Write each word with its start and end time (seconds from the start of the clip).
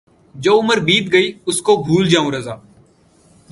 جو 0.35 0.53
عُمر 0.59 0.79
بیت 0.87 1.05
گئی 1.13 1.27
اُس 1.47 1.61
کو 1.65 1.75
بھُول 1.85 2.09
جاؤں 2.09 2.31
رضاؔ 2.31 2.55